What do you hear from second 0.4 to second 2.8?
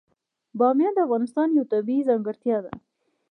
بامیان د افغانستان یوه طبیعي ځانګړتیا ده.